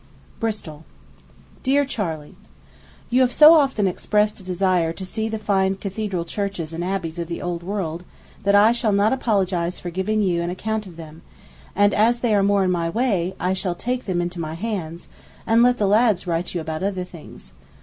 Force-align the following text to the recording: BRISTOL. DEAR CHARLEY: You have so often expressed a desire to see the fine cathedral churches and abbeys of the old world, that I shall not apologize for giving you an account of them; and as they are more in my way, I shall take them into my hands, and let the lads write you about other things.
BRISTOL. 0.39 0.83
DEAR 1.61 1.85
CHARLEY: 1.85 2.33
You 3.11 3.21
have 3.21 3.31
so 3.31 3.53
often 3.53 3.85
expressed 3.87 4.39
a 4.39 4.43
desire 4.43 4.91
to 4.91 5.05
see 5.05 5.29
the 5.29 5.37
fine 5.37 5.75
cathedral 5.75 6.25
churches 6.25 6.73
and 6.73 6.83
abbeys 6.83 7.19
of 7.19 7.27
the 7.27 7.39
old 7.39 7.61
world, 7.61 8.03
that 8.41 8.55
I 8.55 8.71
shall 8.71 8.93
not 8.93 9.13
apologize 9.13 9.79
for 9.79 9.91
giving 9.91 10.23
you 10.23 10.41
an 10.41 10.49
account 10.49 10.87
of 10.87 10.97
them; 10.97 11.21
and 11.75 11.93
as 11.93 12.21
they 12.21 12.33
are 12.33 12.41
more 12.41 12.63
in 12.63 12.71
my 12.71 12.89
way, 12.89 13.35
I 13.39 13.53
shall 13.53 13.75
take 13.75 14.05
them 14.05 14.21
into 14.23 14.39
my 14.39 14.55
hands, 14.55 15.07
and 15.45 15.61
let 15.61 15.77
the 15.77 15.85
lads 15.85 16.25
write 16.25 16.55
you 16.55 16.61
about 16.61 16.81
other 16.81 17.03
things. 17.03 17.53